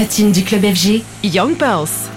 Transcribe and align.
Platine 0.00 0.32
du 0.32 0.42
club 0.42 0.62
FG, 0.62 1.02
Young 1.22 1.54
Pulse. 1.56 2.08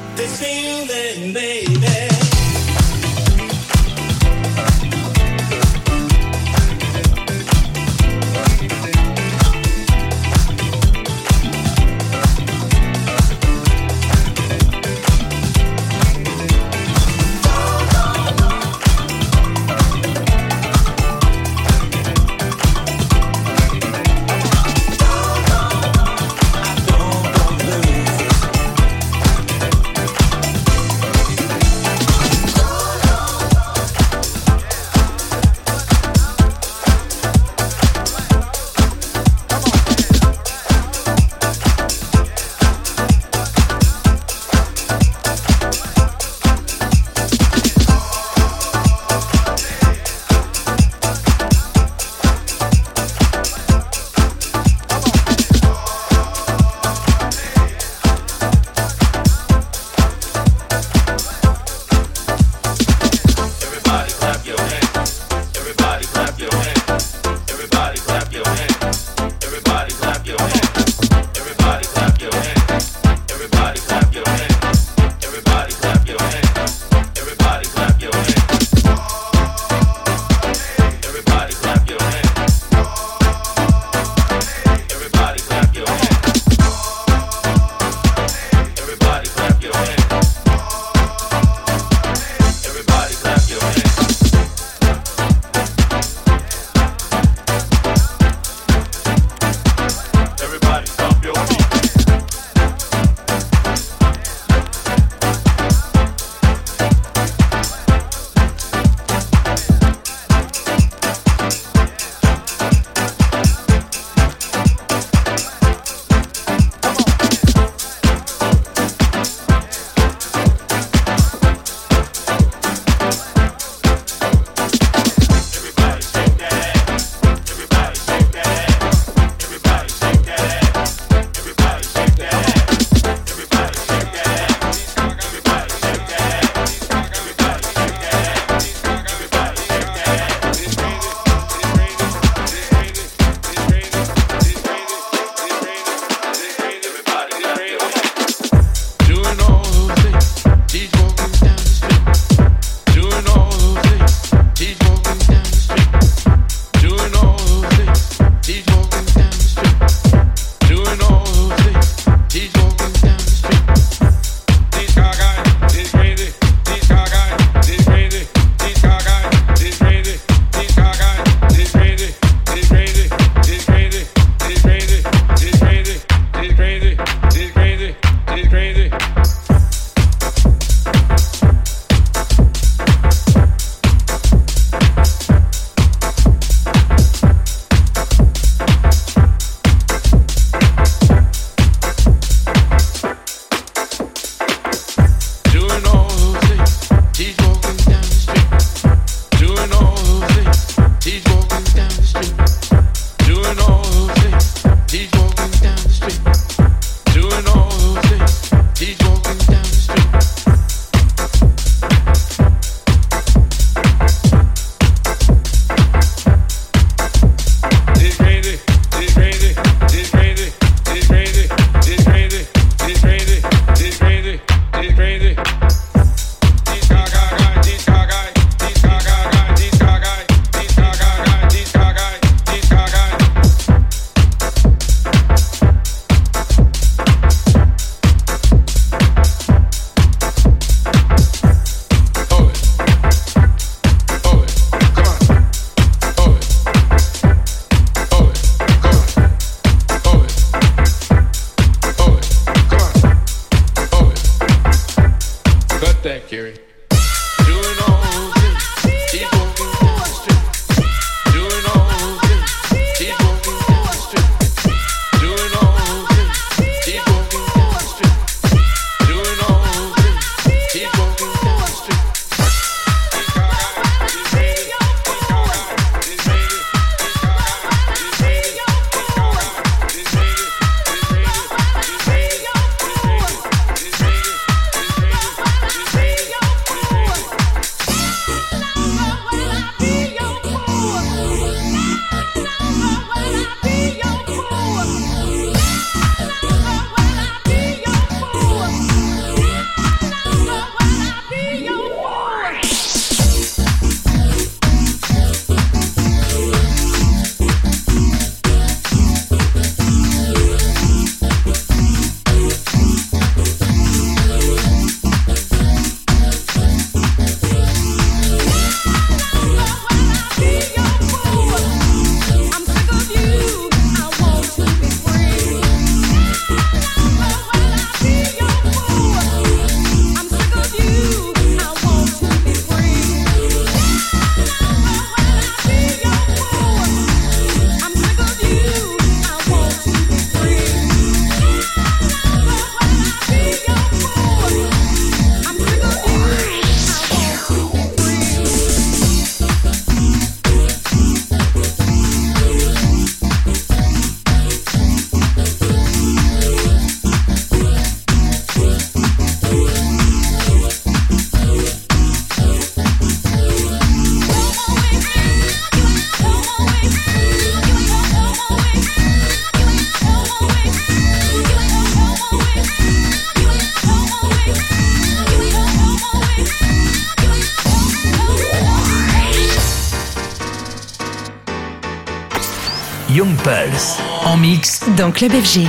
Young 383.13 383.35
Pulse. 383.43 383.99
En 384.25 384.37
mix. 384.37 384.81
Dans 384.97 385.11
Club 385.11 385.33
FG. 385.33 385.67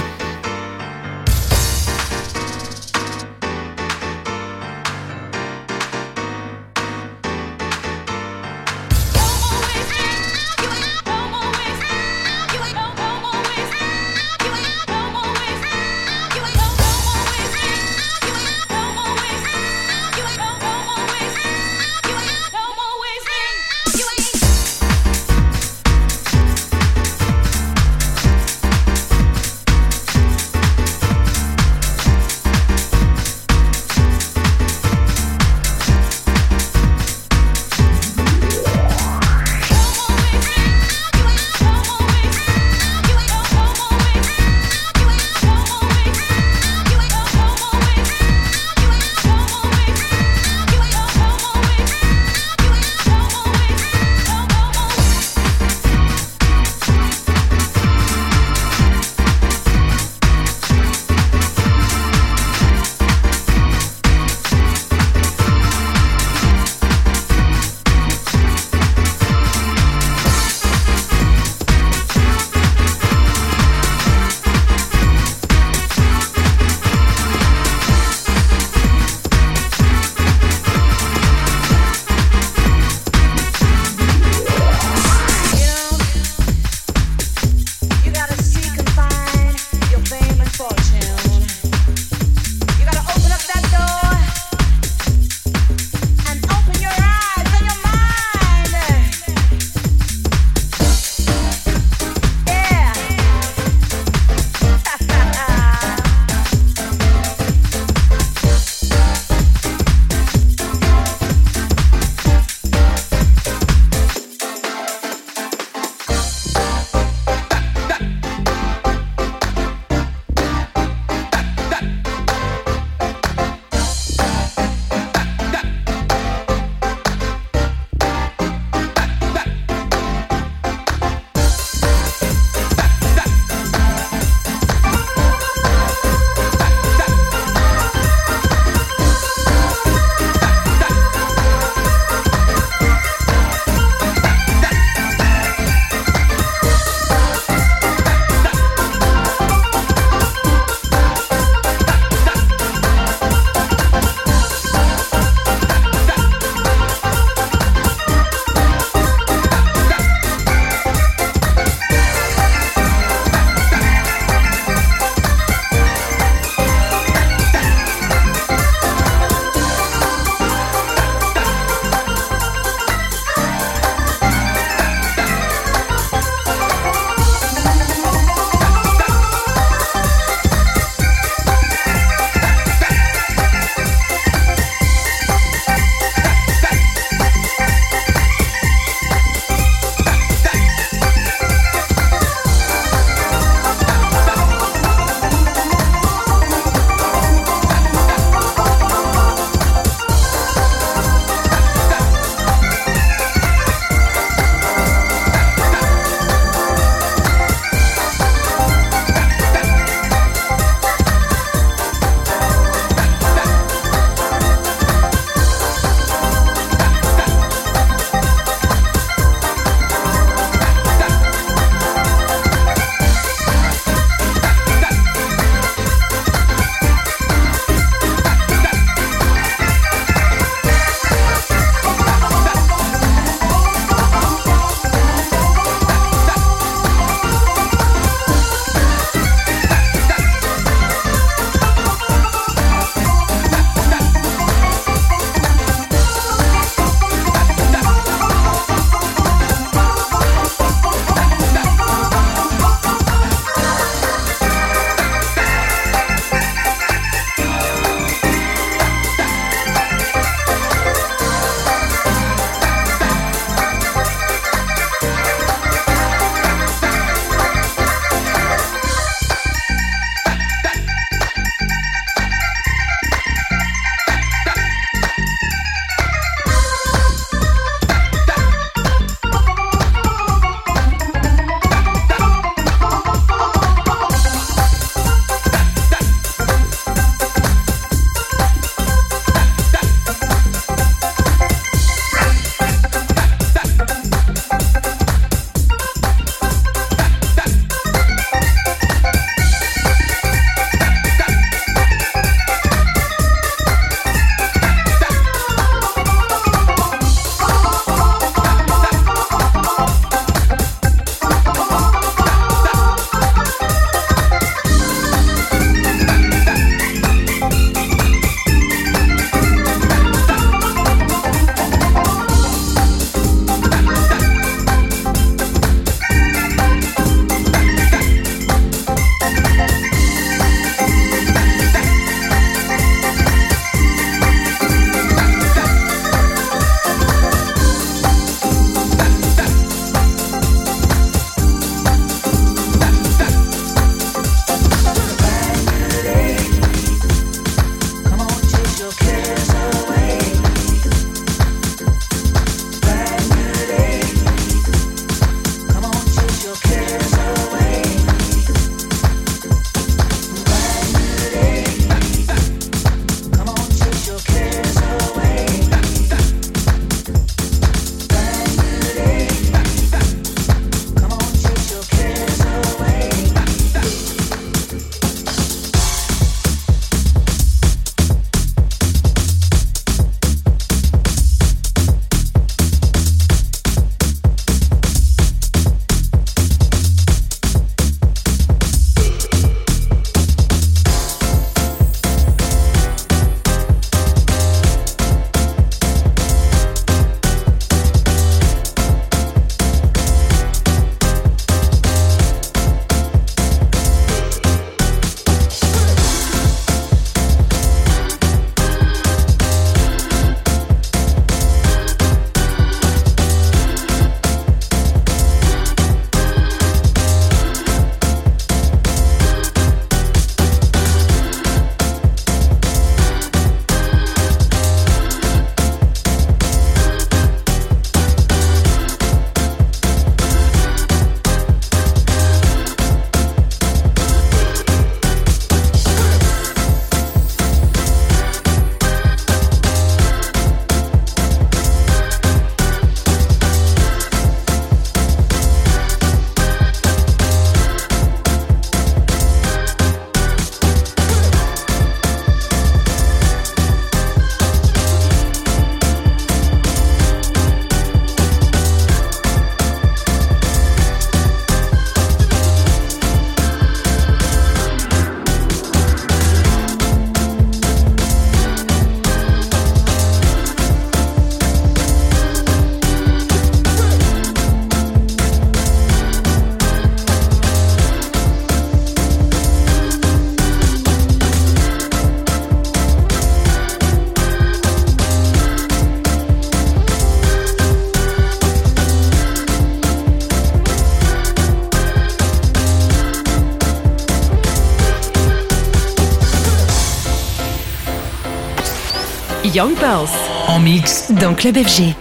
Young 499.55 499.75
Pulse. 499.75 500.11
En 500.49 500.59
mix. 500.59 501.13
Dans 501.13 501.33
Club 501.33 501.57
FG. 501.57 501.95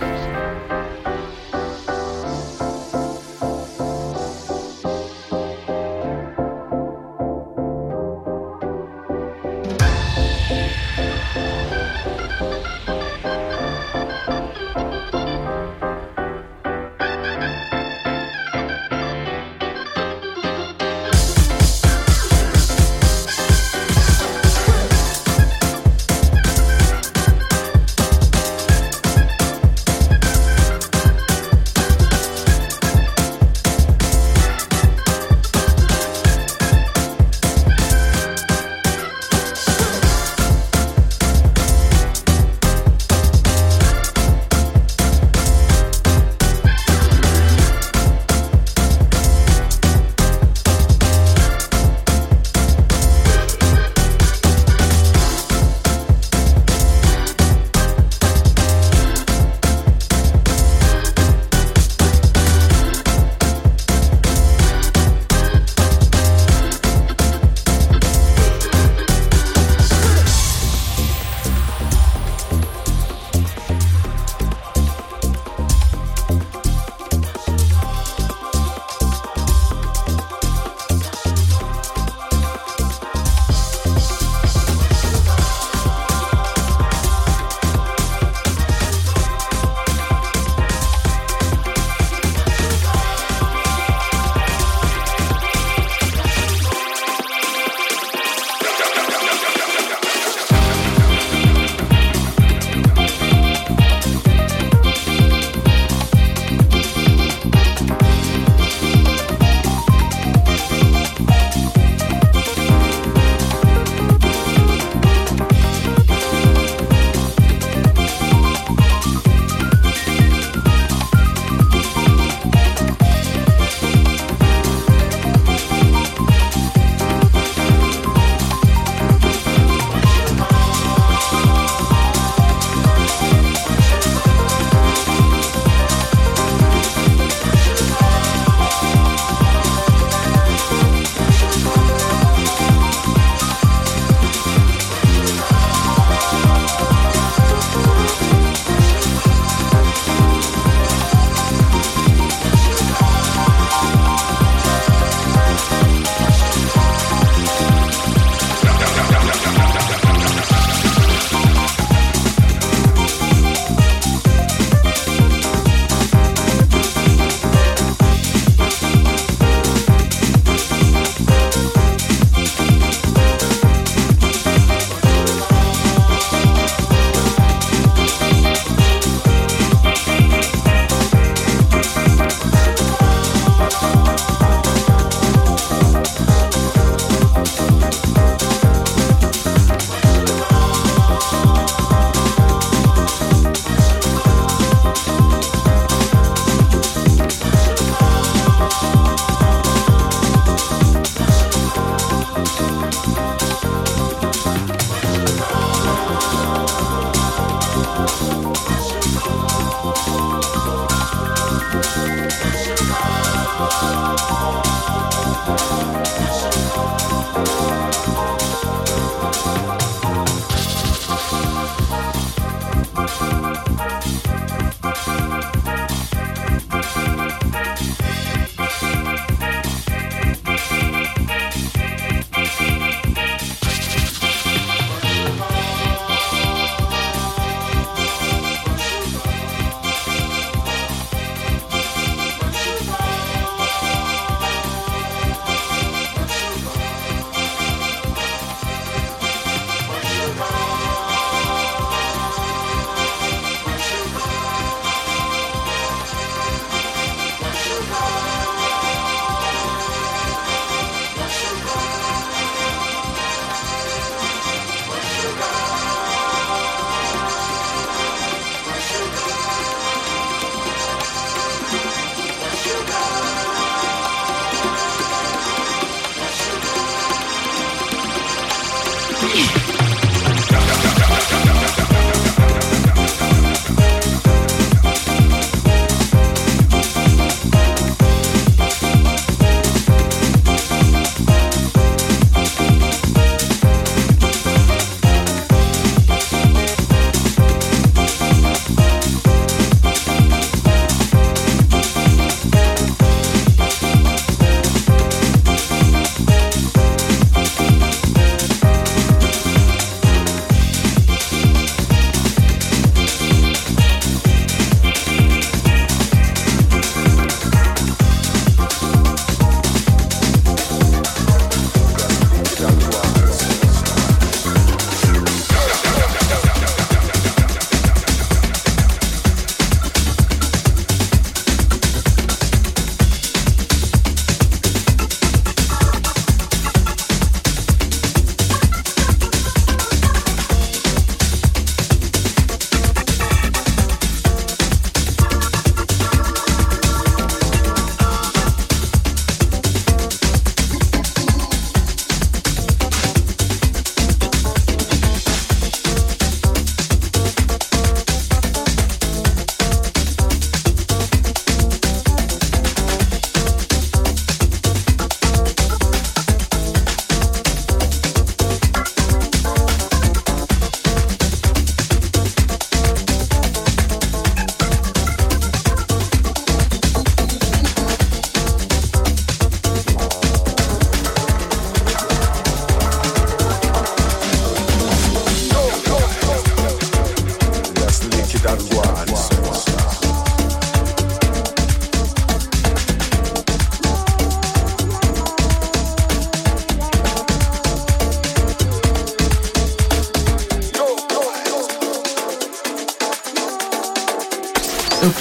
Yeah. 279.34 279.73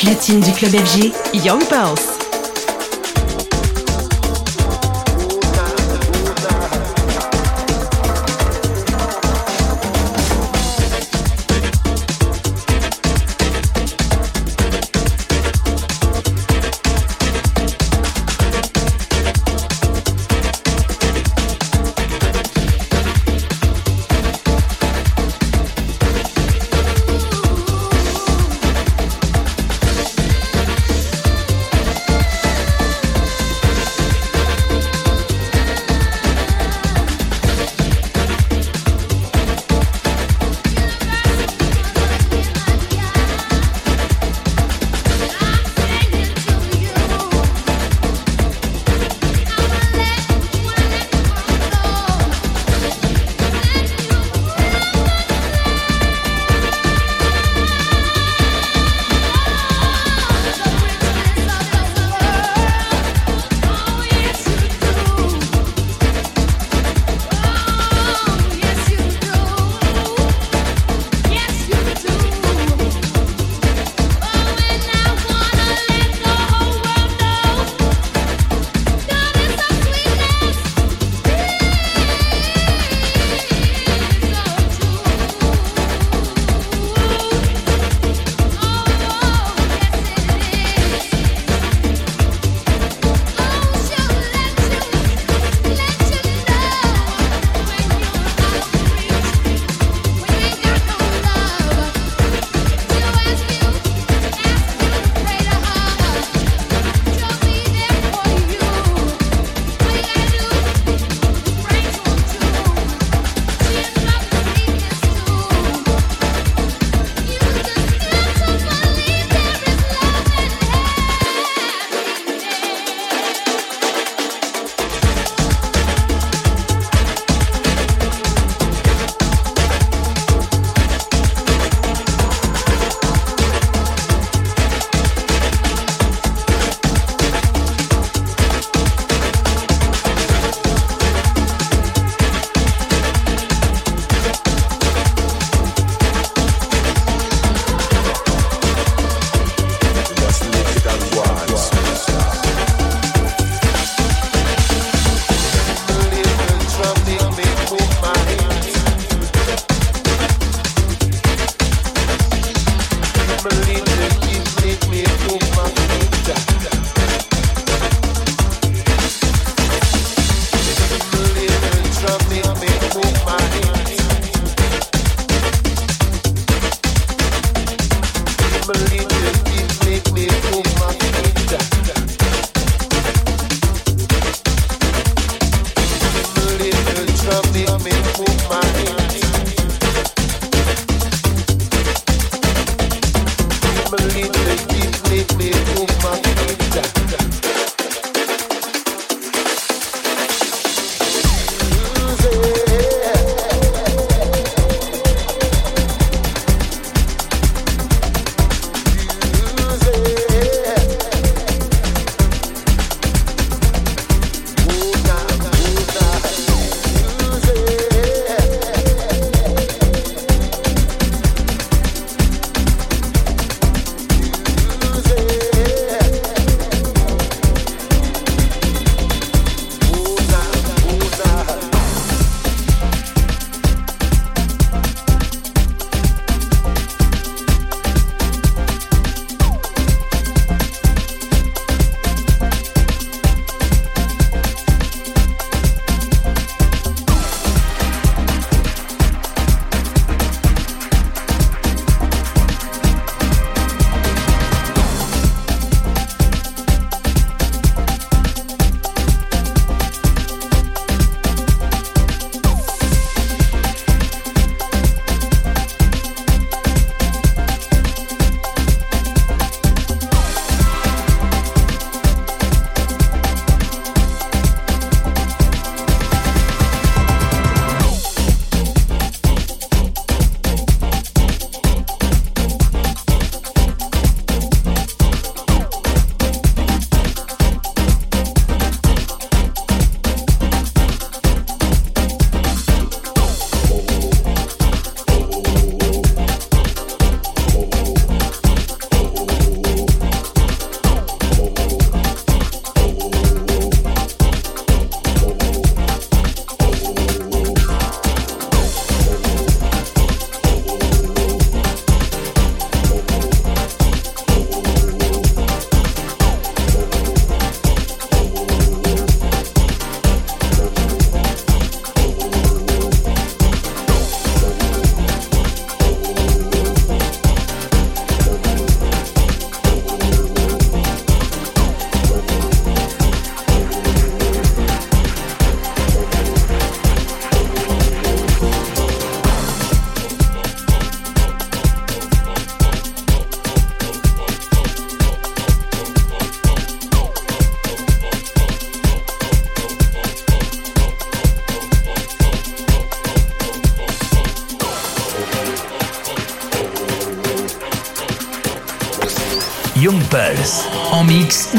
Platine 0.02 0.40
du 0.40 0.50
club 0.52 0.72
FG, 0.72 1.12
Young 1.32 1.62
Pulse. 1.64 2.21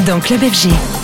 Dans 0.04 0.20
Club 0.20 0.40
FG. 0.40 1.03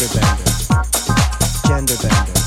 gender 0.00 0.14
bender, 0.14 0.86
gender 1.68 1.96
bender. 2.02 2.39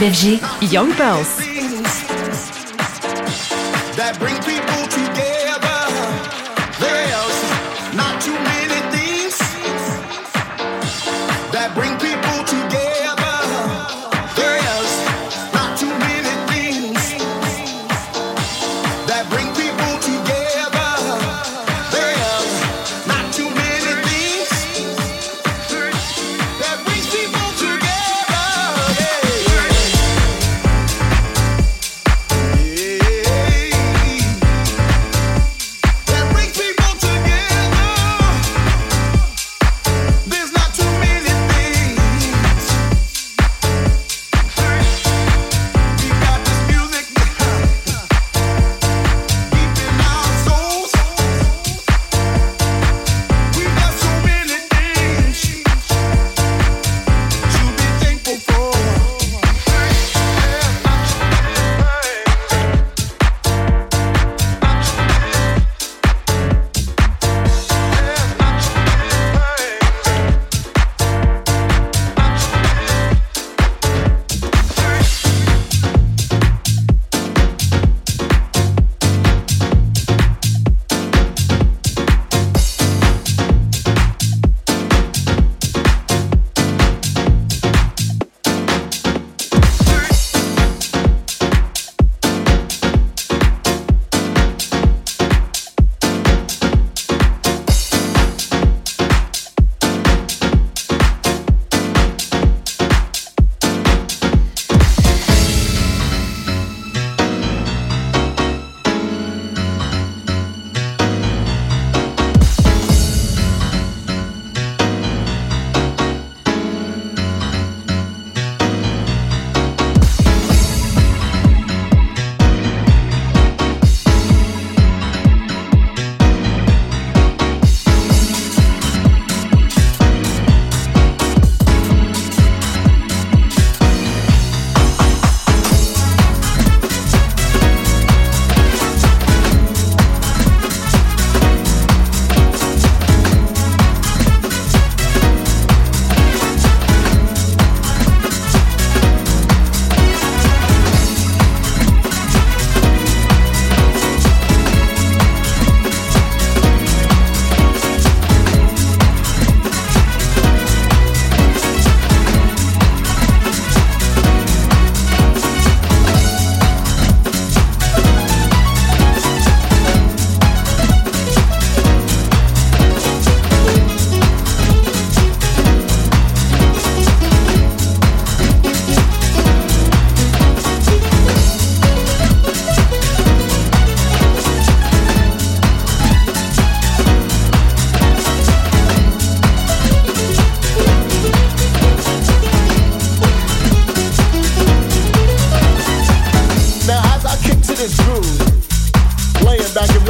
BFG, 0.00 0.40
Young 0.72 0.94
Pulse. 0.94 1.49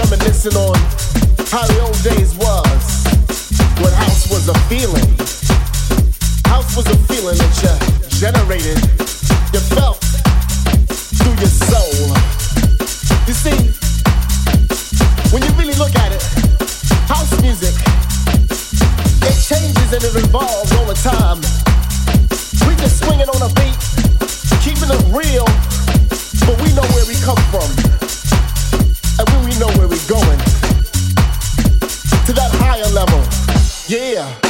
Reminiscing 0.00 0.56
on 0.56 0.76
how 1.52 1.66
the 1.68 1.78
old 1.84 2.00
days 2.00 2.32
was. 2.40 3.04
When 3.84 3.92
house 3.92 4.30
was 4.32 4.48
a 4.48 4.56
feeling. 4.64 5.08
House 6.48 6.76
was 6.76 6.86
a 6.88 6.96
feeling 7.04 7.36
that 7.36 7.52
you 7.60 7.74
generated, 8.16 8.80
you 9.52 9.60
felt 9.76 10.00
through 11.20 11.36
your 11.36 11.52
soul. 11.68 12.16
You 13.28 13.34
see, 13.36 13.58
when 15.32 15.44
you 15.44 15.52
really 15.60 15.76
look 15.76 15.92
at 15.96 16.12
it, 16.12 16.22
house 17.04 17.30
music, 17.42 17.76
it 19.28 19.36
changes 19.36 19.88
and 19.92 20.00
it 20.00 20.16
evolves 20.16 20.72
over 20.80 20.94
time. 20.94 21.40
We 22.64 22.72
just 22.80 23.04
swinging 23.04 23.28
on 23.28 23.40
a 23.44 23.52
beat, 23.52 23.76
keeping 24.64 24.88
it 24.88 25.02
real, 25.12 25.44
but 26.48 26.56
we 26.64 26.72
know 26.72 26.86
where 26.96 27.04
we 27.04 27.16
come 27.20 27.40
from. 27.52 27.99
Know 29.60 29.66
where 29.76 29.88
we're 29.88 30.08
going, 30.08 30.38
to 32.24 32.32
that 32.32 32.50
higher 32.54 32.88
level. 32.94 33.20
Yeah. 33.88 34.49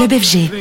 Club 0.00 0.12
FG. 0.12 0.59